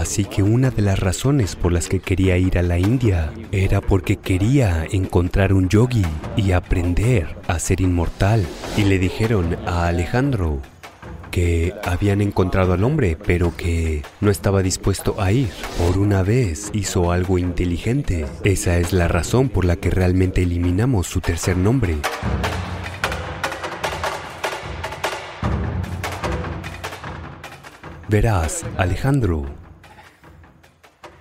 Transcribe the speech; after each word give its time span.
Así 0.00 0.24
que 0.24 0.42
una 0.42 0.70
de 0.70 0.80
las 0.80 0.98
razones 0.98 1.56
por 1.56 1.72
las 1.72 1.86
que 1.86 2.00
quería 2.00 2.38
ir 2.38 2.56
a 2.56 2.62
la 2.62 2.78
India 2.78 3.34
era 3.52 3.82
porque 3.82 4.16
quería 4.16 4.86
encontrar 4.90 5.52
un 5.52 5.68
yogi 5.68 6.06
y 6.38 6.52
aprender 6.52 7.36
a 7.46 7.58
ser 7.58 7.82
inmortal. 7.82 8.46
Y 8.78 8.84
le 8.84 8.98
dijeron 8.98 9.58
a 9.66 9.88
Alejandro 9.88 10.62
que 11.30 11.74
habían 11.84 12.22
encontrado 12.22 12.72
al 12.72 12.82
hombre, 12.82 13.18
pero 13.26 13.54
que 13.54 14.02
no 14.22 14.30
estaba 14.30 14.62
dispuesto 14.62 15.20
a 15.20 15.32
ir. 15.32 15.50
Por 15.76 15.98
una 15.98 16.22
vez 16.22 16.70
hizo 16.72 17.12
algo 17.12 17.36
inteligente. 17.36 18.24
Esa 18.42 18.78
es 18.78 18.94
la 18.94 19.06
razón 19.06 19.50
por 19.50 19.66
la 19.66 19.76
que 19.76 19.90
realmente 19.90 20.40
eliminamos 20.40 21.08
su 21.08 21.20
tercer 21.20 21.58
nombre. 21.58 21.98
Verás, 28.08 28.64
Alejandro, 28.78 29.44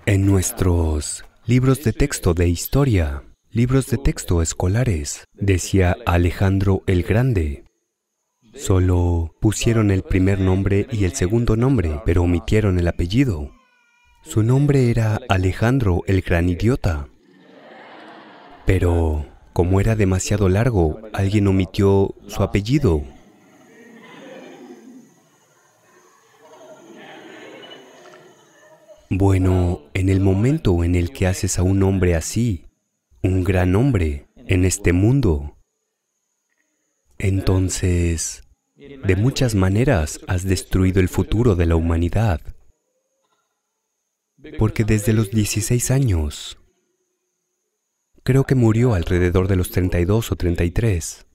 en 0.10 0.26
nuestros 0.26 1.24
libros 1.46 1.84
de 1.84 1.94
texto 1.94 2.34
de 2.34 2.50
historia, 2.50 3.22
libros 3.52 3.86
de 3.92 4.00
texto 4.00 4.42
escolares, 4.42 5.26
decía 5.34 5.96
Alejandro 6.08 6.82
el 6.88 7.04
Grande. 7.04 7.66
Solo 8.56 9.36
pusieron 9.40 9.92
el 9.92 10.02
primer 10.02 10.40
nombre 10.40 10.88
y 10.92 11.04
el 11.04 11.14
segundo 11.14 11.56
nombre, 11.56 12.02
pero 12.06 12.24
omitieron 12.24 12.80
el 12.80 12.88
apellido. 12.88 13.52
Su 14.24 14.42
nombre 14.42 14.90
era 14.90 15.20
Alejandro 15.30 16.02
el 16.08 16.22
Gran 16.22 16.50
Idiota. 16.50 17.08
Pero, 18.66 19.28
como 19.54 19.80
era 19.80 19.96
demasiado 19.96 20.50
largo, 20.50 21.02
alguien 21.14 21.46
omitió 21.46 22.16
su 22.26 22.42
apellido 22.42 23.04
Bueno, 29.10 29.90
en 29.96 30.10
el 30.10 30.20
momento 30.20 30.84
en 30.84 30.94
el 30.96 31.12
que 31.12 31.26
haces 31.26 31.58
a 31.58 31.64
un 31.64 31.82
hombre 31.82 32.16
así, 32.16 32.68
un 33.24 33.44
gran 33.44 33.76
hombre 33.76 34.28
en 34.36 34.66
este 34.66 34.94
mundo, 34.94 35.58
entonces, 37.18 38.44
de 38.78 39.16
muchas 39.18 39.54
maneras 39.54 40.22
has 40.28 40.46
destruido 40.46 41.02
el 41.02 41.10
futuro 41.10 41.56
de 41.56 41.66
la 41.66 41.76
humanidad. 41.76 42.40
Porque 44.58 44.86
desde 44.86 45.12
los 45.12 45.32
16 45.32 45.92
años, 45.92 46.58
creo 48.24 48.46
que 48.46 48.56
murió 48.56 48.94
alrededor 48.94 49.50
de 49.50 49.58
los 49.58 49.70
32 49.70 50.32
o 50.32 50.36
33, 50.38 51.26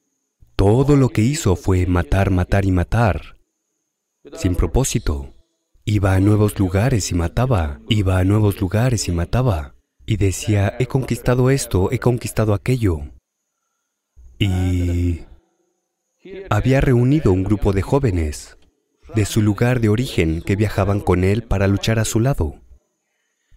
todo 0.56 0.96
lo 0.96 1.10
que 1.10 1.20
hizo 1.20 1.54
fue 1.54 1.84
matar, 1.86 2.30
matar 2.30 2.64
y 2.64 2.70
matar, 2.70 3.36
sin 4.32 4.54
propósito. 4.54 5.33
Iba 5.86 6.14
a 6.14 6.20
nuevos 6.20 6.58
lugares 6.58 7.10
y 7.10 7.14
mataba, 7.14 7.80
iba 7.90 8.18
a 8.18 8.24
nuevos 8.24 8.58
lugares 8.58 9.06
y 9.08 9.12
mataba. 9.12 9.74
Y 10.06 10.16
decía, 10.16 10.74
he 10.78 10.86
conquistado 10.86 11.50
esto, 11.50 11.90
he 11.92 11.98
conquistado 11.98 12.54
aquello. 12.54 13.00
Y 14.38 15.20
había 16.48 16.80
reunido 16.80 17.32
un 17.32 17.44
grupo 17.44 17.72
de 17.72 17.82
jóvenes 17.82 18.56
de 19.14 19.26
su 19.26 19.42
lugar 19.42 19.80
de 19.80 19.90
origen 19.90 20.40
que 20.40 20.56
viajaban 20.56 21.00
con 21.00 21.22
él 21.22 21.42
para 21.42 21.68
luchar 21.68 21.98
a 21.98 22.06
su 22.06 22.18
lado. 22.18 22.60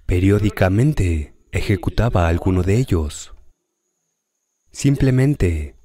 Periódicamente 0.06 1.34
ejecutaba 1.52 2.25
a 2.25 2.30
alguno 2.30 2.62
de 2.62 2.75
ellos. 2.75 3.34
Simplemente 4.72 5.75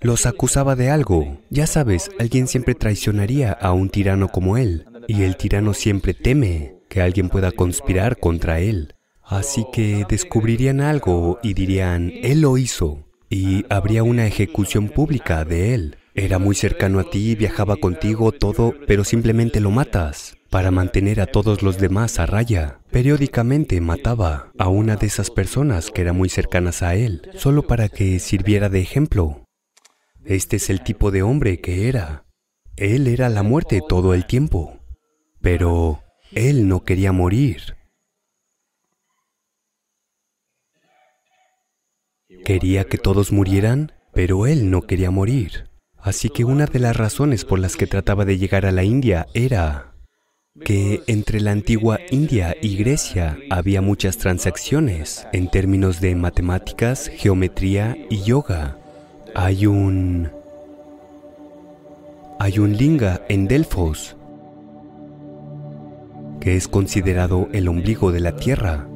los 0.00 0.26
acusaba 0.26 0.74
de 0.74 0.90
algo. 0.90 1.38
Ya 1.50 1.66
sabes, 1.66 2.10
alguien 2.18 2.48
siempre 2.48 2.74
traicionaría 2.74 3.52
a 3.52 3.72
un 3.72 3.90
tirano 3.90 4.28
como 4.28 4.56
él. 4.56 4.86
Y 5.06 5.22
el 5.22 5.36
tirano 5.36 5.74
siempre 5.74 6.14
teme 6.14 6.76
que 6.88 7.00
alguien 7.00 7.28
pueda 7.28 7.52
conspirar 7.52 8.18
contra 8.18 8.60
él. 8.60 8.94
Así 9.22 9.66
que 9.72 10.04
descubrirían 10.08 10.80
algo 10.80 11.38
y 11.42 11.54
dirían, 11.54 12.12
él 12.22 12.42
lo 12.42 12.58
hizo. 12.58 13.04
Y 13.28 13.64
habría 13.68 14.02
una 14.02 14.26
ejecución 14.26 14.88
pública 14.88 15.44
de 15.44 15.74
él. 15.74 15.96
Era 16.14 16.38
muy 16.38 16.54
cercano 16.54 17.00
a 17.00 17.10
ti, 17.10 17.34
viajaba 17.34 17.76
contigo, 17.76 18.32
todo, 18.32 18.74
pero 18.86 19.04
simplemente 19.04 19.60
lo 19.60 19.70
matas 19.70 20.36
para 20.48 20.70
mantener 20.70 21.20
a 21.20 21.26
todos 21.26 21.62
los 21.62 21.78
demás 21.78 22.18
a 22.18 22.26
raya. 22.26 22.80
Periódicamente 22.90 23.80
mataba 23.80 24.52
a 24.58 24.68
una 24.68 24.96
de 24.96 25.06
esas 25.06 25.30
personas 25.30 25.90
que 25.90 26.02
eran 26.02 26.16
muy 26.16 26.28
cercanas 26.28 26.82
a 26.82 26.94
él, 26.94 27.30
solo 27.34 27.66
para 27.66 27.88
que 27.88 28.18
sirviera 28.18 28.68
de 28.68 28.80
ejemplo. 28.80 29.44
Este 30.24 30.56
es 30.56 30.70
el 30.70 30.82
tipo 30.82 31.10
de 31.10 31.22
hombre 31.22 31.60
que 31.60 31.88
era. 31.88 32.24
Él 32.76 33.06
era 33.06 33.28
la 33.28 33.42
muerte 33.42 33.82
todo 33.86 34.14
el 34.14 34.26
tiempo. 34.26 34.75
Pero 35.46 36.02
él 36.32 36.66
no 36.66 36.82
quería 36.82 37.12
morir. 37.12 37.76
Quería 42.44 42.82
que 42.88 42.98
todos 42.98 43.30
murieran, 43.30 43.92
pero 44.12 44.48
él 44.48 44.72
no 44.72 44.82
quería 44.82 45.12
morir. 45.12 45.70
Así 45.98 46.30
que 46.30 46.42
una 46.42 46.66
de 46.66 46.80
las 46.80 46.96
razones 46.96 47.44
por 47.44 47.60
las 47.60 47.76
que 47.76 47.86
trataba 47.86 48.24
de 48.24 48.38
llegar 48.38 48.66
a 48.66 48.72
la 48.72 48.82
India 48.82 49.28
era 49.34 49.94
que 50.64 51.04
entre 51.06 51.40
la 51.40 51.52
antigua 51.52 52.00
India 52.10 52.56
y 52.60 52.76
Grecia 52.76 53.38
había 53.48 53.80
muchas 53.80 54.18
transacciones 54.18 55.28
en 55.32 55.48
términos 55.48 56.00
de 56.00 56.16
matemáticas, 56.16 57.08
geometría 57.08 57.96
y 58.10 58.24
yoga. 58.24 58.78
Hay 59.36 59.66
un 59.66 60.28
hay 62.40 62.58
un 62.58 62.76
linga 62.76 63.24
en 63.28 63.46
Delfos 63.46 64.16
que 66.46 66.54
es 66.54 66.68
considerado 66.68 67.48
el 67.52 67.66
ombligo 67.66 68.12
de 68.12 68.20
la 68.20 68.36
tierra, 68.36 68.86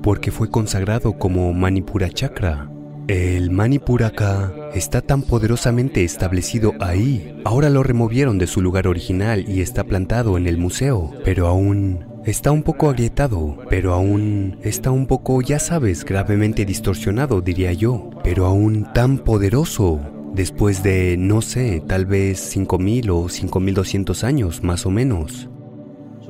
porque 0.00 0.30
fue 0.30 0.48
consagrado 0.48 1.18
como 1.18 1.52
Manipura 1.52 2.08
Chakra. 2.08 2.70
El 3.08 3.50
Manipuraka 3.50 4.52
está 4.74 5.00
tan 5.00 5.22
poderosamente 5.22 6.04
establecido 6.04 6.74
ahí. 6.78 7.36
Ahora 7.44 7.68
lo 7.68 7.82
removieron 7.82 8.38
de 8.38 8.46
su 8.46 8.62
lugar 8.62 8.86
original 8.86 9.44
y 9.48 9.60
está 9.60 9.82
plantado 9.82 10.36
en 10.36 10.46
el 10.46 10.56
museo, 10.56 11.12
pero 11.24 11.48
aún 11.48 12.06
está 12.24 12.52
un 12.52 12.62
poco 12.62 12.90
agrietado, 12.90 13.58
pero 13.68 13.92
aún 13.92 14.58
está 14.62 14.92
un 14.92 15.08
poco, 15.08 15.42
ya 15.42 15.58
sabes, 15.58 16.04
gravemente 16.04 16.64
distorsionado, 16.64 17.40
diría 17.40 17.72
yo, 17.72 18.08
pero 18.22 18.46
aún 18.46 18.86
tan 18.94 19.18
poderoso. 19.18 19.98
Después 20.32 20.84
de, 20.84 21.16
no 21.18 21.42
sé, 21.42 21.82
tal 21.84 22.06
vez 22.06 22.56
5.000 22.56 23.10
o 23.10 23.24
5.200 23.24 24.22
años, 24.22 24.62
más 24.62 24.86
o 24.86 24.92
menos. 24.92 25.48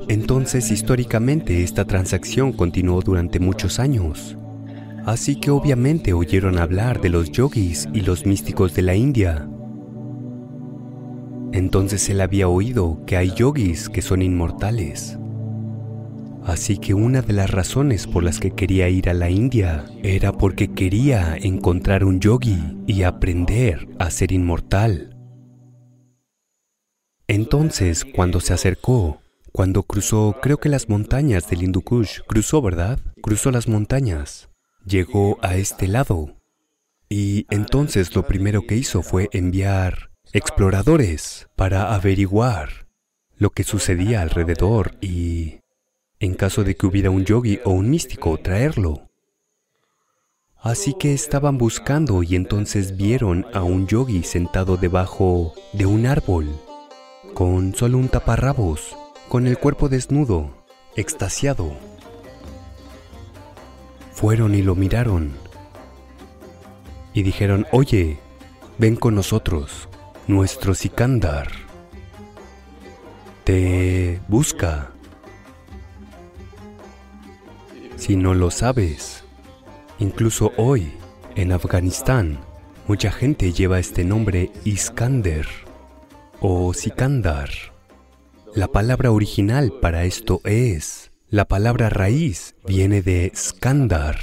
Entonces, 0.09 0.71
históricamente, 0.71 1.61
esta 1.61 1.85
transacción 1.85 2.51
continuó 2.51 2.99
durante 3.01 3.39
muchos 3.39 3.77
años. 3.79 4.35
Así 5.05 5.35
que 5.35 5.51
obviamente 5.51 6.13
oyeron 6.13 6.57
hablar 6.57 6.99
de 6.99 7.09
los 7.09 7.31
yogis 7.31 7.87
y 7.93 8.01
los 8.01 8.25
místicos 8.25 8.73
de 8.73 8.81
la 8.81 8.95
India. 8.95 9.47
Entonces 11.51 12.09
él 12.09 12.21
había 12.21 12.47
oído 12.47 13.03
que 13.05 13.17
hay 13.17 13.31
yogis 13.35 13.87
que 13.87 14.01
son 14.01 14.23
inmortales. 14.23 15.19
Así 16.43 16.79
que 16.79 16.95
una 16.95 17.21
de 17.21 17.33
las 17.33 17.51
razones 17.51 18.07
por 18.07 18.23
las 18.23 18.39
que 18.39 18.49
quería 18.49 18.89
ir 18.89 19.09
a 19.09 19.13
la 19.13 19.29
India 19.29 19.85
era 20.01 20.31
porque 20.31 20.73
quería 20.73 21.37
encontrar 21.37 22.03
un 22.03 22.19
yogi 22.19 22.57
y 22.87 23.03
aprender 23.03 23.87
a 23.99 24.09
ser 24.09 24.31
inmortal. 24.31 25.15
Entonces, 27.27 28.05
cuando 28.05 28.39
se 28.39 28.53
acercó, 28.53 29.21
cuando 29.51 29.83
cruzó, 29.83 30.37
creo 30.41 30.57
que 30.57 30.69
las 30.69 30.89
montañas 30.89 31.49
del 31.49 31.63
Hindu 31.63 31.81
Kush, 31.81 32.19
cruzó, 32.27 32.61
¿verdad? 32.61 32.99
Cruzó 33.21 33.51
las 33.51 33.67
montañas. 33.67 34.49
Llegó 34.85 35.37
a 35.41 35.55
este 35.55 35.87
lado. 35.87 36.35
Y 37.09 37.45
entonces 37.49 38.15
lo 38.15 38.27
primero 38.27 38.67
que 38.67 38.75
hizo 38.75 39.01
fue 39.01 39.29
enviar 39.31 40.11
exploradores 40.31 41.47
para 41.55 41.95
averiguar 41.95 42.87
lo 43.37 43.49
que 43.49 43.63
sucedía 43.63 44.21
alrededor 44.21 44.97
y, 45.01 45.61
en 46.19 46.35
caso 46.35 46.63
de 46.63 46.75
que 46.75 46.85
hubiera 46.85 47.09
un 47.09 47.25
yogi 47.25 47.59
o 47.65 47.71
un 47.71 47.89
místico, 47.89 48.37
traerlo. 48.37 49.09
Así 50.61 50.93
que 50.99 51.13
estaban 51.13 51.57
buscando 51.57 52.21
y 52.21 52.35
entonces 52.35 52.97
vieron 52.97 53.47
a 53.53 53.63
un 53.63 53.87
yogi 53.87 54.23
sentado 54.23 54.77
debajo 54.77 55.53
de 55.73 55.85
un 55.85 56.05
árbol, 56.05 56.47
con 57.33 57.73
solo 57.73 57.97
un 57.97 58.09
taparrabos 58.09 58.95
con 59.29 59.45
el 59.45 59.59
cuerpo 59.59 59.89
desnudo, 59.89 60.49
extasiado. 60.95 61.71
Fueron 64.11 64.55
y 64.55 64.63
lo 64.63 64.73
miraron 64.73 65.33
y 67.13 67.21
dijeron, 67.21 67.67
oye, 67.71 68.17
ven 68.79 68.95
con 68.95 69.13
nosotros, 69.13 69.87
nuestro 70.27 70.73
Sikandar 70.73 71.47
te 73.43 74.19
busca. 74.27 74.91
Si 77.97 78.15
no 78.15 78.33
lo 78.33 78.49
sabes, 78.49 79.23
incluso 79.99 80.53
hoy, 80.57 80.91
en 81.35 81.51
Afganistán, 81.51 82.39
mucha 82.87 83.11
gente 83.11 83.53
lleva 83.53 83.77
este 83.77 84.03
nombre 84.03 84.51
Iskander 84.65 85.47
o 86.41 86.73
Sikandar. 86.73 87.49
La 88.55 88.67
palabra 88.67 89.11
original 89.11 89.71
para 89.79 90.05
esto 90.05 90.41
es 90.43 91.11
La 91.29 91.45
palabra 91.45 91.89
raíz 91.89 92.55
viene 92.65 93.03
de 93.03 93.31
Skandar. 93.35 94.17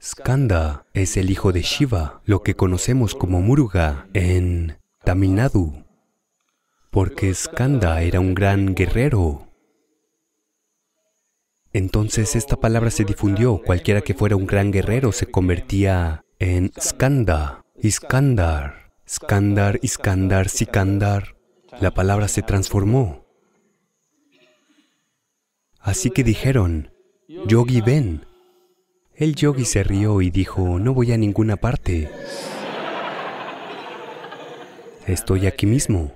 Skanda 0.00 0.86
es 0.94 1.16
el 1.16 1.30
hijo 1.30 1.52
de 1.52 1.62
Shiva, 1.62 2.22
lo 2.24 2.42
que 2.42 2.54
conocemos 2.54 3.14
como 3.14 3.40
Muruga 3.40 4.06
en 4.14 4.78
Tamil 5.02 5.34
Nadu, 5.34 5.84
porque 6.90 7.34
Skanda 7.34 8.02
era 8.02 8.20
un 8.20 8.34
gran 8.34 8.74
guerrero. 8.74 9.48
Entonces 11.72 12.36
esta 12.36 12.56
palabra 12.56 12.90
se 12.90 13.04
difundió, 13.04 13.60
cualquiera 13.64 14.02
que 14.02 14.14
fuera 14.14 14.36
un 14.36 14.46
gran 14.46 14.70
guerrero 14.70 15.10
se 15.10 15.26
convertía 15.26 16.24
en 16.38 16.70
Skanda, 16.80 17.64
Iskandar, 17.82 18.92
Skandar, 19.08 19.80
Iskandar, 19.82 20.48
Sikandar. 20.48 21.36
La 21.80 21.92
palabra 21.92 22.28
se 22.28 22.42
transformó. 22.42 23.23
Así 25.84 26.10
que 26.10 26.24
dijeron, 26.24 26.90
Yogi 27.28 27.82
ven. 27.82 28.26
El 29.14 29.34
yogi 29.34 29.66
se 29.66 29.84
rió 29.84 30.22
y 30.22 30.30
dijo, 30.30 30.78
no 30.78 30.94
voy 30.94 31.12
a 31.12 31.18
ninguna 31.18 31.56
parte. 31.56 32.10
Estoy 35.06 35.46
aquí 35.46 35.66
mismo. 35.66 36.14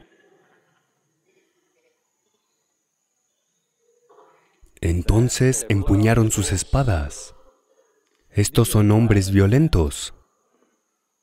Entonces 4.80 5.66
empuñaron 5.68 6.30
sus 6.30 6.50
espadas. 6.50 7.34
Estos 8.30 8.68
son 8.68 8.90
hombres 8.90 9.30
violentos. 9.30 10.14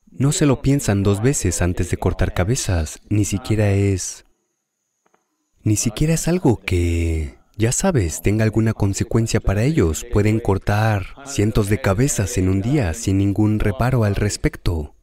No 0.06 0.30
se 0.30 0.46
lo 0.46 0.62
piensan 0.62 1.02
dos 1.02 1.20
veces 1.20 1.62
antes 1.62 1.90
de 1.90 1.96
cortar 1.96 2.32
cabezas, 2.32 3.00
ni 3.10 3.24
siquiera 3.24 3.72
es... 3.72 4.24
Ni 5.64 5.74
siquiera 5.74 6.14
es 6.14 6.28
algo 6.28 6.60
que 6.60 7.35
ya 7.56 7.72
sabes, 7.72 8.20
tenga 8.20 8.44
alguna 8.44 8.74
consecuencia 8.74 9.40
para 9.40 9.64
ellos. 9.64 10.04
Pueden 10.12 10.40
cortar 10.40 11.14
cientos 11.24 11.68
de 11.68 11.80
cabezas 11.80 12.36
en 12.36 12.48
un 12.48 12.60
día 12.60 12.92
sin 12.92 13.18
ningún 13.18 13.60
reparo 13.60 14.04
al 14.04 14.14
respecto. 14.14 14.94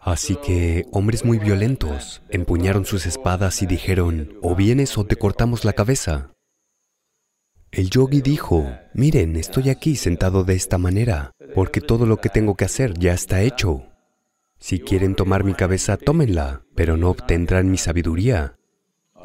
Así 0.00 0.36
que 0.36 0.86
hombres 0.92 1.24
muy 1.24 1.38
violentos 1.38 2.22
empuñaron 2.30 2.84
sus 2.84 3.06
espadas 3.06 3.60
y 3.62 3.66
dijeron, 3.66 4.38
o 4.40 4.54
vienes 4.54 4.96
o 4.96 5.04
te 5.04 5.16
cortamos 5.16 5.64
la 5.64 5.72
cabeza. 5.72 6.30
El 7.72 7.90
yogi 7.90 8.22
dijo, 8.22 8.72
miren, 8.94 9.36
estoy 9.36 9.68
aquí 9.68 9.96
sentado 9.96 10.44
de 10.44 10.54
esta 10.54 10.78
manera, 10.78 11.32
porque 11.54 11.80
todo 11.80 12.06
lo 12.06 12.18
que 12.18 12.30
tengo 12.30 12.54
que 12.54 12.64
hacer 12.64 12.94
ya 12.98 13.12
está 13.12 13.42
hecho. 13.42 13.84
Si 14.58 14.80
quieren 14.80 15.14
tomar 15.14 15.44
mi 15.44 15.52
cabeza, 15.52 15.98
tómenla, 15.98 16.62
pero 16.74 16.96
no 16.96 17.10
obtendrán 17.10 17.70
mi 17.70 17.76
sabiduría, 17.76 18.56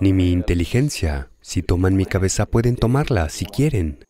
ni 0.02 0.12
mi 0.12 0.32
inteligencia. 0.32 1.31
Si 1.52 1.62
toman 1.62 1.98
mi 1.98 2.06
cabeza 2.06 2.46
pueden 2.46 2.78
tomarla 2.78 3.28
si 3.28 3.46
quieren. 3.46 4.06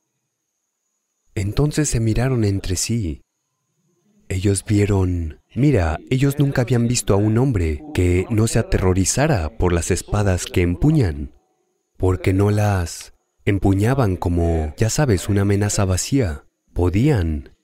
Entonces 1.34 1.90
se 1.90 2.00
miraron 2.00 2.44
entre 2.44 2.76
sí. 2.76 3.24
Ellos 4.30 4.64
vieron, 4.64 5.40
mira, 5.56 5.98
ellos 6.12 6.38
nunca 6.38 6.62
habían 6.62 6.88
visto 6.88 7.16
a 7.16 7.18
un 7.18 7.40
hombre 7.40 7.82
que 7.96 8.28
no 8.30 8.46
se 8.46 8.60
aterrorizara 8.60 9.58
por 9.58 9.74
las 9.74 9.90
espadas 9.90 10.46
que 10.46 10.62
empuñan, 10.62 11.34
porque 11.98 12.32
no 12.32 12.52
las 12.52 13.16
empuñaban 13.44 14.18
como, 14.18 14.76
ya 14.78 14.92
sabes, 14.92 15.28
una 15.28 15.42
amenaza 15.42 15.84
vacía. 15.84 16.46
Podían 16.74 17.56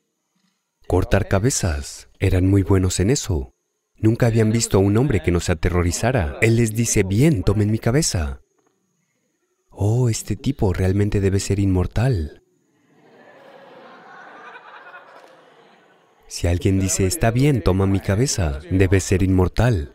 cortar 0.88 1.28
cabezas, 1.28 2.10
eran 2.18 2.50
muy 2.50 2.64
buenos 2.64 3.00
en 3.00 3.12
eso. 3.12 3.54
Nunca 3.96 4.26
habían 4.26 4.52
visto 4.52 4.80
a 4.80 4.82
un 4.82 4.98
hombre 4.98 5.22
que 5.22 5.32
no 5.32 5.40
se 5.40 5.52
aterrorizara. 5.52 6.40
Él 6.42 6.56
les 6.56 6.74
dice, 6.74 7.04
bien, 7.04 7.44
tomen 7.44 7.70
mi 7.70 7.78
cabeza. 7.78 8.42
Oh, 9.80 10.10
este 10.10 10.36
tipo 10.36 10.74
realmente 10.74 11.22
debe 11.22 11.40
ser 11.40 11.60
inmortal. 11.60 12.42
Si 16.26 16.48
alguien 16.48 16.80
dice, 16.80 17.06
está 17.06 17.30
bien, 17.30 17.62
toma 17.62 17.86
mi 17.86 18.00
cabeza, 18.00 18.60
debe 18.72 19.00
ser 19.00 19.22
inmortal. 19.22 19.94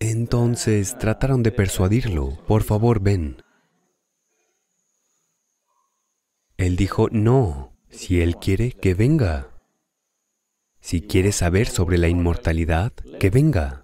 Entonces 0.00 0.98
trataron 0.98 1.42
de 1.42 1.50
persuadirlo, 1.50 2.36
por 2.46 2.62
favor, 2.62 3.00
ven. 3.00 3.42
Él 6.58 6.76
dijo, 6.76 7.08
no, 7.10 7.72
si 7.88 8.20
él 8.20 8.36
quiere, 8.36 8.72
que 8.72 8.92
venga. 8.92 9.48
Si 10.80 11.00
quiere 11.00 11.32
saber 11.32 11.68
sobre 11.68 11.96
la 11.96 12.08
inmortalidad, 12.08 12.92
que 13.18 13.30
venga. 13.30 13.83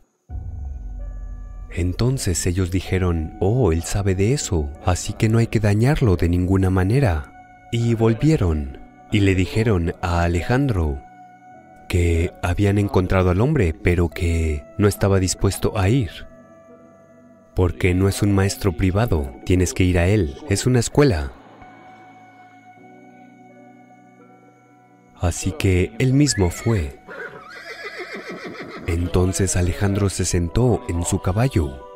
Entonces 1.73 2.47
ellos 2.47 2.71
dijeron, 2.71 3.37
oh, 3.41 3.73
él 3.73 3.83
sabe 3.83 4.15
de 4.15 4.33
eso, 4.33 4.71
así 4.85 5.13
que 5.13 5.29
no 5.29 5.39
hay 5.39 5.47
que 5.47 5.61
dañarlo 5.61 6.17
de 6.17 6.29
ninguna 6.29 6.71
manera. 6.71 7.33
Y 7.71 7.95
volvieron 7.95 8.79
y 9.13 9.21
le 9.21 9.35
dijeron 9.35 9.95
a 10.01 10.23
Alejandro 10.23 11.01
que 11.89 12.33
habían 12.43 12.79
encontrado 12.79 13.31
al 13.31 13.41
hombre, 13.41 13.75
pero 13.75 14.09
que 14.09 14.65
no 14.79 14.89
estaba 14.89 15.19
dispuesto 15.19 15.79
a 15.79 15.89
ir. 15.89 16.11
Porque 17.55 17.95
no 17.95 18.09
es 18.09 18.23
un 18.23 18.33
maestro 18.33 18.73
privado, 18.73 19.35
tienes 19.45 19.75
que 19.75 19.85
ir 19.85 19.99
a 19.99 20.07
él, 20.07 20.37
es 20.49 20.67
una 20.67 20.79
escuela. 20.79 21.33
Así 25.21 25.53
que 25.53 25.93
él 25.99 26.15
mismo 26.15 26.51
fue. 26.51 27.00
Entonces 28.91 29.55
Alejandro 29.55 30.11
se 30.11 30.25
sentó 30.25 30.83
en 30.89 31.05
su 31.05 31.23
caballo 31.23 31.87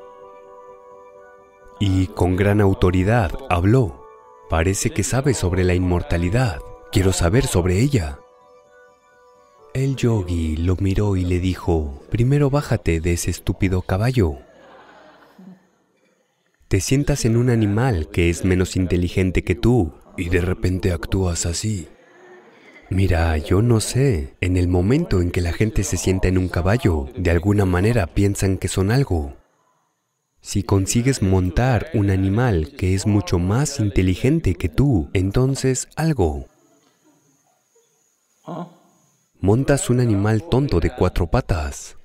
y 1.81 2.06
con 2.06 2.37
gran 2.37 2.61
autoridad 2.61 3.32
habló. 3.50 4.06
Parece 4.49 4.91
que 4.91 5.02
sabe 5.02 5.35
sobre 5.35 5.64
la 5.64 5.75
inmortalidad. 5.75 6.61
Quiero 6.93 7.12
saber 7.12 7.49
sobre 7.49 7.81
ella. 7.81 8.20
El 9.73 9.96
yogi 9.96 10.56
lo 10.56 10.76
miró 10.76 11.17
y 11.17 11.25
le 11.25 11.41
dijo, 11.41 12.00
primero 12.11 12.49
bájate 12.49 13.00
de 13.00 13.14
ese 13.14 13.32
estúpido 13.32 13.82
caballo. 13.82 14.38
Te 16.69 16.81
sientas 16.81 17.25
en 17.25 17.37
un 17.37 17.50
animal 17.50 18.08
que 18.08 18.31
es 18.31 18.44
menos 18.44 18.76
inteligente 18.76 19.43
que 19.43 19.56
tú 19.56 19.94
y 20.17 20.29
de 20.29 20.43
repente 20.43 20.93
actúas 20.93 21.44
así. 21.44 21.88
Mira, 22.90 23.36
yo 23.38 23.62
no 23.62 23.81
sé. 23.81 24.34
En 24.40 24.56
el 24.56 24.69
momento 24.69 25.20
en 25.20 25.31
que 25.31 25.40
la 25.40 25.52
gente 25.52 25.84
se 25.84 25.96
sienta 25.96 26.28
en 26.28 26.38
un 26.38 26.48
caballo, 26.48 27.08
de 27.16 27.31
alguna 27.31 27.64
manera 27.64 28.06
piensan 28.06 28.58
que 28.58 28.69
son 28.69 28.90
algo. 28.90 29.34
Si 30.40 30.62
consigues 30.62 31.22
montar 31.22 31.88
un 31.94 32.10
animal 32.10 32.75
que 32.76 32.94
es 32.94 33.06
mucho 33.06 33.38
más 33.38 33.81
inteligente 33.81 34.54
que 34.54 34.69
tú, 34.69 35.08
entonces 35.14 35.88
algo. 35.96 36.46
Montas 39.40 39.88
un 39.88 40.00
animal 40.00 40.42
tonto 40.50 40.80
de 40.80 40.90
cuatro 40.94 41.26
patas. 41.26 41.97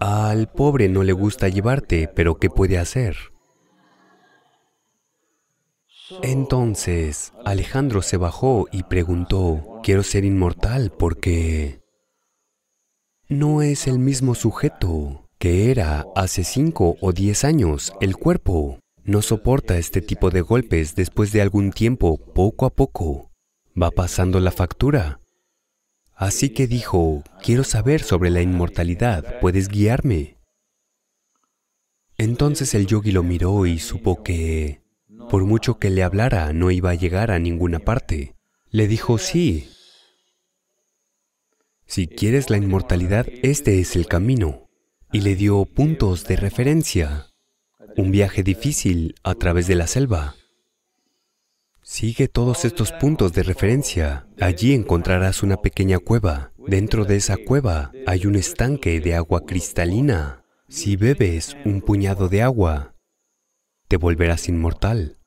Al 0.00 0.48
pobre 0.48 0.88
no 0.88 1.04
le 1.04 1.12
gusta 1.12 1.48
llevarte, 1.48 2.08
pero 2.08 2.38
¿qué 2.38 2.50
puede 2.50 2.78
hacer? 2.78 3.16
Entonces 6.22 7.32
Alejandro 7.44 8.02
se 8.02 8.16
bajó 8.16 8.66
y 8.70 8.82
preguntó, 8.82 9.80
quiero 9.82 10.02
ser 10.02 10.24
inmortal 10.24 10.90
porque 10.90 11.80
no 13.28 13.62
es 13.62 13.86
el 13.86 13.98
mismo 13.98 14.34
sujeto 14.34 15.28
que 15.38 15.70
era 15.70 16.06
hace 16.14 16.44
cinco 16.44 16.96
o 17.00 17.12
diez 17.12 17.44
años. 17.44 17.92
El 18.00 18.16
cuerpo 18.16 18.78
no 19.02 19.22
soporta 19.22 19.78
este 19.78 20.02
tipo 20.02 20.30
de 20.30 20.42
golpes 20.42 20.94
después 20.94 21.32
de 21.32 21.40
algún 21.40 21.70
tiempo, 21.70 22.18
poco 22.18 22.66
a 22.66 22.70
poco. 22.70 23.30
Va 23.80 23.90
pasando 23.90 24.40
la 24.40 24.50
factura. 24.50 25.20
Así 26.14 26.50
que 26.50 26.66
dijo, 26.66 27.22
quiero 27.42 27.64
saber 27.64 28.02
sobre 28.02 28.30
la 28.30 28.40
inmortalidad, 28.40 29.40
¿puedes 29.40 29.68
guiarme? 29.68 30.38
Entonces 32.16 32.74
el 32.74 32.86
yogi 32.86 33.10
lo 33.10 33.22
miró 33.22 33.66
y 33.66 33.78
supo 33.80 34.22
que 34.22 34.83
por 35.28 35.44
mucho 35.44 35.78
que 35.78 35.90
le 35.90 36.02
hablara, 36.02 36.52
no 36.52 36.70
iba 36.70 36.90
a 36.90 36.94
llegar 36.94 37.30
a 37.30 37.38
ninguna 37.38 37.78
parte. 37.78 38.34
Le 38.70 38.88
dijo, 38.88 39.18
sí. 39.18 39.68
Si 41.86 42.06
quieres 42.06 42.50
la 42.50 42.56
inmortalidad, 42.56 43.26
este 43.42 43.80
es 43.80 43.96
el 43.96 44.06
camino. 44.06 44.68
Y 45.12 45.20
le 45.20 45.36
dio 45.36 45.64
puntos 45.64 46.24
de 46.24 46.36
referencia. 46.36 47.26
Un 47.96 48.10
viaje 48.10 48.42
difícil 48.42 49.14
a 49.22 49.34
través 49.34 49.66
de 49.66 49.76
la 49.76 49.86
selva. 49.86 50.34
Sigue 51.82 52.28
todos 52.28 52.64
estos 52.64 52.92
puntos 52.92 53.32
de 53.34 53.42
referencia. 53.42 54.26
Allí 54.40 54.72
encontrarás 54.72 55.42
una 55.42 55.58
pequeña 55.58 55.98
cueva. 55.98 56.52
Dentro 56.66 57.04
de 57.04 57.16
esa 57.16 57.36
cueva 57.36 57.92
hay 58.06 58.26
un 58.26 58.36
estanque 58.36 59.00
de 59.00 59.14
agua 59.14 59.44
cristalina. 59.44 60.44
Si 60.68 60.96
bebes 60.96 61.56
un 61.64 61.82
puñado 61.82 62.28
de 62.28 62.42
agua, 62.42 62.93
te 63.94 63.98
volverás 63.98 64.48
inmortal. 64.48 65.18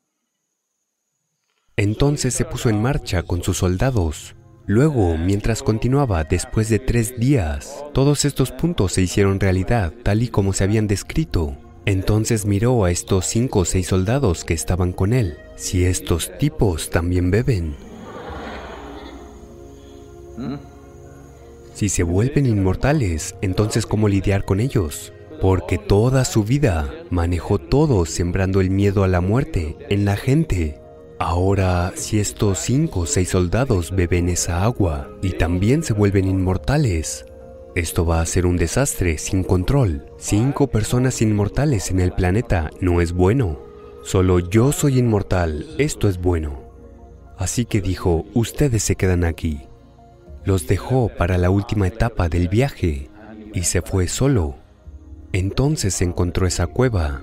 Entonces 1.77 2.33
se 2.33 2.43
puso 2.43 2.67
en 2.67 2.81
marcha 2.81 3.23
con 3.23 3.41
sus 3.41 3.59
soldados. 3.59 4.35
Luego, 4.65 5.17
mientras 5.17 5.63
continuaba, 5.63 6.25
después 6.25 6.67
de 6.67 6.77
tres 6.79 7.17
días, 7.17 7.85
todos 7.93 8.25
estos 8.25 8.51
puntos 8.51 8.91
se 8.91 9.01
hicieron 9.01 9.39
realidad, 9.39 9.93
tal 10.03 10.21
y 10.21 10.27
como 10.27 10.51
se 10.51 10.65
habían 10.65 10.85
descrito. 10.85 11.55
Entonces 11.85 12.45
miró 12.45 12.83
a 12.83 12.91
estos 12.91 13.25
cinco 13.27 13.59
o 13.59 13.65
seis 13.65 13.87
soldados 13.87 14.43
que 14.43 14.53
estaban 14.53 14.91
con 14.91 15.13
él, 15.13 15.37
si 15.55 15.85
estos 15.85 16.37
tipos 16.37 16.89
también 16.89 17.31
beben. 17.31 17.73
Si 21.73 21.87
se 21.87 22.03
vuelven 22.03 22.45
inmortales, 22.45 23.33
entonces 23.39 23.85
¿cómo 23.85 24.09
lidiar 24.09 24.43
con 24.43 24.59
ellos? 24.59 25.13
Porque 25.41 25.77
toda 25.77 26.25
su 26.25 26.43
vida 26.43 26.91
manejó 27.09 27.59
todo 27.59 28.05
sembrando 28.05 28.59
el 28.61 28.69
miedo 28.69 29.03
a 29.03 29.07
la 29.07 29.21
muerte 29.21 29.77
en 29.89 30.05
la 30.05 30.15
gente. 30.17 30.81
Ahora, 31.19 31.93
si 31.95 32.19
estos 32.19 32.59
cinco 32.59 33.01
o 33.01 33.05
seis 33.05 33.29
soldados 33.29 33.95
beben 33.95 34.29
esa 34.29 34.63
agua 34.63 35.09
y 35.21 35.31
también 35.31 35.83
se 35.83 35.93
vuelven 35.93 36.27
inmortales, 36.27 37.25
esto 37.75 38.05
va 38.05 38.21
a 38.21 38.25
ser 38.25 38.47
un 38.47 38.57
desastre 38.57 39.19
sin 39.19 39.43
control. 39.43 40.05
Cinco 40.17 40.67
personas 40.67 41.21
inmortales 41.21 41.91
en 41.91 41.99
el 41.99 42.11
planeta 42.11 42.71
no 42.81 43.01
es 43.01 43.13
bueno. 43.13 43.59
Solo 44.03 44.39
yo 44.39 44.71
soy 44.71 44.97
inmortal, 44.97 45.67
esto 45.77 46.09
es 46.09 46.19
bueno. 46.19 46.67
Así 47.37 47.65
que 47.65 47.81
dijo, 47.81 48.25
ustedes 48.33 48.81
se 48.81 48.95
quedan 48.95 49.23
aquí. 49.23 49.67
Los 50.43 50.65
dejó 50.65 51.09
para 51.09 51.37
la 51.37 51.51
última 51.51 51.87
etapa 51.87 52.29
del 52.29 52.47
viaje 52.47 53.09
y 53.53 53.63
se 53.63 53.81
fue 53.81 54.07
solo. 54.07 54.55
Entonces 55.31 56.01
encontró 56.01 56.47
esa 56.47 56.67
cueva 56.67 57.21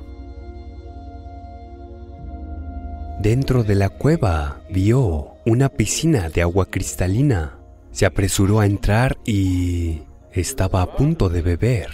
Dentro 3.25 3.65
de 3.65 3.75
la 3.75 3.89
cueva 3.89 4.61
vio 4.69 5.37
una 5.47 5.71
piscina 5.71 6.29
de 6.29 6.43
agua 6.43 6.67
cristalina. 6.67 7.59
Se 7.91 8.05
apresuró 8.05 8.61
a 8.61 8.67
entrar 8.67 9.17
y 9.25 10.03
estaba 10.33 10.83
a 10.83 10.95
punto 10.95 11.31
de 11.31 11.41
beber. 11.41 11.89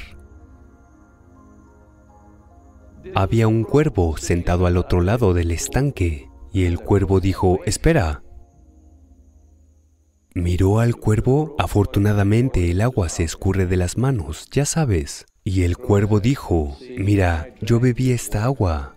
Había 3.14 3.47
un 3.47 3.62
cuervo 3.62 4.17
sentado 4.17 4.67
al 4.67 4.76
otro 4.76 5.02
lado 5.02 5.33
del 5.33 5.52
estanque 5.52 6.29
y 6.52 6.64
el 6.64 6.81
cuervo 6.81 7.21
dijo, 7.21 7.61
espera. 7.64 8.25
Miró 10.35 10.81
al 10.81 10.97
cuervo, 10.97 11.55
afortunadamente 11.59 12.73
el 12.73 12.81
agua 12.81 13.09
se 13.09 13.23
escurre 13.23 13.67
de 13.67 13.76
las 13.76 13.97
manos, 13.97 14.49
ya 14.50 14.64
sabes. 14.64 15.26
Y 15.44 15.62
el 15.62 15.78
cuervo 15.78 16.20
dijo, 16.20 16.76
mira, 16.99 17.49
yo 17.61 17.80
bebí 17.80 18.12
esta 18.12 18.44
agua 18.44 18.94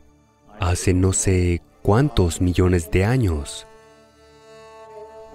hace 0.59 0.93
no 0.93 1.13
sé 1.13 1.61
cuántos 1.81 2.41
millones 2.41 2.91
de 2.91 3.05
años. 3.05 3.65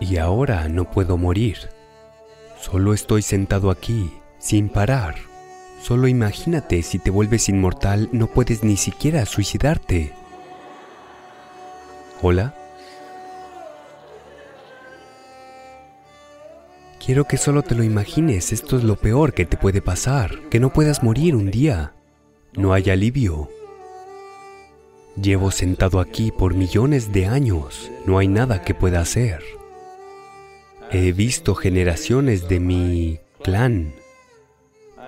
Y 0.00 0.18
ahora 0.18 0.68
no 0.68 0.90
puedo 0.90 1.16
morir. 1.16 1.70
Solo 2.60 2.92
estoy 2.92 3.22
sentado 3.22 3.70
aquí, 3.70 4.12
sin 4.38 4.68
parar. 4.68 5.14
Solo 5.82 6.08
imagínate 6.08 6.82
si 6.82 6.98
te 6.98 7.10
vuelves 7.10 7.48
inmortal 7.48 8.08
no 8.12 8.26
puedes 8.26 8.62
ni 8.62 8.76
siquiera 8.76 9.24
suicidarte. 9.24 10.12
¿Hola? 12.20 12.54
Quiero 17.08 17.24
que 17.24 17.38
solo 17.38 17.62
te 17.62 17.74
lo 17.74 17.84
imagines, 17.84 18.52
esto 18.52 18.76
es 18.76 18.84
lo 18.84 18.96
peor 18.96 19.32
que 19.32 19.46
te 19.46 19.56
puede 19.56 19.80
pasar, 19.80 20.46
que 20.50 20.60
no 20.60 20.74
puedas 20.74 21.02
morir 21.02 21.34
un 21.34 21.50
día. 21.50 21.94
No 22.52 22.74
hay 22.74 22.90
alivio, 22.90 23.48
Llevo 25.16 25.50
sentado 25.50 26.00
aquí 26.00 26.30
por 26.30 26.52
millones 26.52 27.10
de 27.10 27.24
años, 27.24 27.90
no 28.04 28.18
hay 28.18 28.28
nada 28.28 28.60
que 28.60 28.74
pueda 28.74 29.00
hacer. 29.00 29.42
He 30.90 31.12
visto 31.12 31.54
generaciones 31.54 32.46
de 32.46 32.60
mi 32.60 33.20
clan. 33.42 33.94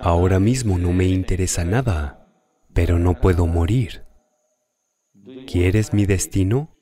Ahora 0.01 0.39
mismo 0.39 0.79
no 0.79 0.93
me 0.93 1.05
interesa 1.05 1.65
nada, 1.65 2.27
pero 2.73 2.97
no 2.97 3.21
puedo 3.21 3.45
morir. 3.45 4.05
¿Quieres 5.45 5.93
mi 5.93 6.07
destino? 6.07 6.75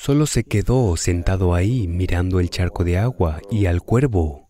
Solo 0.00 0.26
se 0.26 0.44
quedó 0.44 0.96
sentado 0.96 1.54
ahí 1.54 1.88
mirando 1.88 2.38
el 2.38 2.50
charco 2.50 2.84
de 2.84 2.98
agua 2.98 3.42
y 3.50 3.66
al 3.66 3.82
cuervo. 3.82 4.48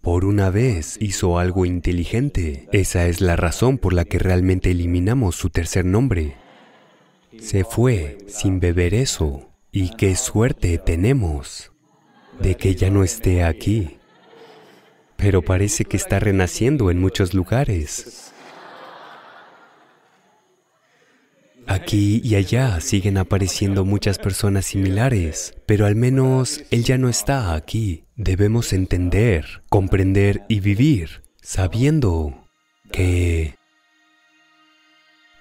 Por 0.00 0.24
una 0.24 0.48
vez 0.48 0.96
hizo 0.98 1.38
algo 1.38 1.66
inteligente. 1.66 2.70
Esa 2.72 3.06
es 3.06 3.20
la 3.20 3.36
razón 3.36 3.76
por 3.76 3.92
la 3.92 4.06
que 4.06 4.18
realmente 4.18 4.70
eliminamos 4.70 5.36
su 5.36 5.50
tercer 5.50 5.84
nombre. 5.84 6.36
Se 7.38 7.64
fue 7.64 8.16
sin 8.28 8.60
beber 8.60 8.94
eso. 8.94 9.50
Y 9.70 9.90
qué 9.90 10.16
suerte 10.16 10.78
tenemos 10.78 11.70
de 12.40 12.56
que 12.56 12.74
ya 12.74 12.88
no 12.88 13.04
esté 13.04 13.44
aquí. 13.44 13.98
Pero 15.16 15.42
parece 15.42 15.84
que 15.84 15.98
está 15.98 16.18
renaciendo 16.18 16.90
en 16.90 16.98
muchos 16.98 17.34
lugares. 17.34 18.31
Aquí 21.66 22.20
y 22.24 22.34
allá 22.34 22.80
siguen 22.80 23.18
apareciendo 23.18 23.84
muchas 23.84 24.18
personas 24.18 24.66
similares, 24.66 25.54
pero 25.66 25.86
al 25.86 25.94
menos 25.94 26.62
Él 26.70 26.84
ya 26.84 26.98
no 26.98 27.08
está 27.08 27.54
aquí. 27.54 28.04
Debemos 28.16 28.72
entender, 28.72 29.62
comprender 29.68 30.42
y 30.48 30.60
vivir 30.60 31.22
sabiendo 31.40 32.34
que, 32.90 33.56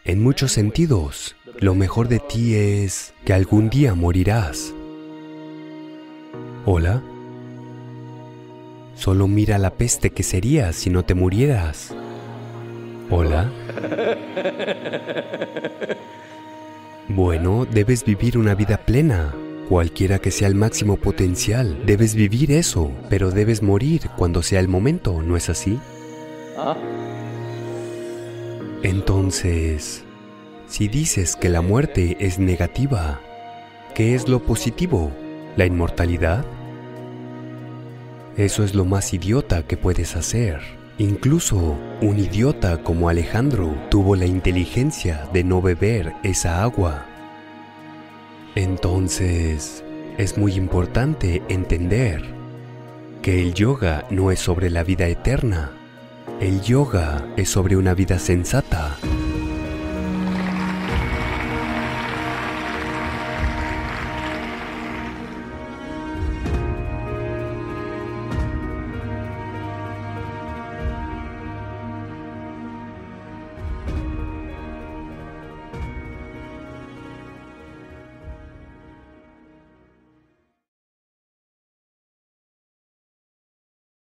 en 0.03 0.21
muchos 0.21 0.51
sentidos, 0.51 1.35
lo 1.59 1.75
mejor 1.75 2.07
de 2.07 2.19
ti 2.19 2.55
es 2.55 3.13
que 3.25 3.33
algún 3.33 3.69
día 3.69 3.93
morirás. 3.93 4.73
Hola. 6.65 7.01
Solo 8.95 9.27
mira 9.27 9.57
la 9.57 9.71
peste 9.71 10.11
que 10.11 10.23
sería 10.23 10.73
si 10.73 10.89
no 10.89 11.03
te 11.03 11.15
murieras. 11.15 11.93
Hola. 13.09 13.49
Bueno, 17.15 17.65
debes 17.65 18.05
vivir 18.05 18.37
una 18.37 18.55
vida 18.55 18.77
plena. 18.77 19.35
Cualquiera 19.67 20.19
que 20.19 20.31
sea 20.31 20.47
el 20.47 20.55
máximo 20.55 20.95
potencial, 20.95 21.77
debes 21.85 22.15
vivir 22.15 22.51
eso, 22.51 22.89
pero 23.09 23.31
debes 23.31 23.61
morir 23.61 24.09
cuando 24.15 24.41
sea 24.41 24.61
el 24.61 24.69
momento, 24.69 25.21
¿no 25.21 25.35
es 25.35 25.49
así? 25.49 25.77
Entonces, 28.81 30.05
si 30.67 30.87
dices 30.87 31.35
que 31.35 31.49
la 31.49 31.61
muerte 31.61 32.15
es 32.21 32.39
negativa, 32.39 33.19
¿qué 33.93 34.15
es 34.15 34.29
lo 34.29 34.39
positivo? 34.39 35.11
¿La 35.57 35.65
inmortalidad? 35.65 36.45
Eso 38.37 38.63
es 38.63 38.73
lo 38.73 38.85
más 38.85 39.13
idiota 39.13 39.63
que 39.63 39.75
puedes 39.75 40.15
hacer. 40.15 40.80
Incluso 41.01 41.79
un 41.99 42.19
idiota 42.19 42.83
como 42.83 43.09
Alejandro 43.09 43.75
tuvo 43.89 44.15
la 44.15 44.27
inteligencia 44.27 45.27
de 45.33 45.43
no 45.43 45.59
beber 45.59 46.13
esa 46.21 46.61
agua. 46.61 47.07
Entonces, 48.53 49.83
es 50.19 50.37
muy 50.37 50.53
importante 50.53 51.41
entender 51.49 52.21
que 53.23 53.41
el 53.41 53.55
yoga 53.55 54.05
no 54.11 54.29
es 54.29 54.41
sobre 54.41 54.69
la 54.69 54.83
vida 54.83 55.07
eterna. 55.07 55.71
El 56.39 56.61
yoga 56.61 57.25
es 57.35 57.49
sobre 57.49 57.77
una 57.77 57.95
vida 57.95 58.19
sensata, 58.19 58.95